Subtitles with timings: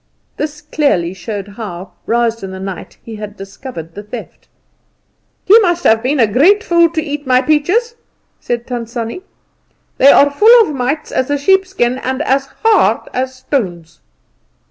[0.37, 4.47] This clearly showed how, roused in the night, he had discovered the theft.
[5.45, 7.93] "He must have been a great fool to eat my peaches,"
[8.39, 9.21] said Tant Sannie.
[9.99, 13.99] "They are full of mites as a sheepskin, and as hard as stones."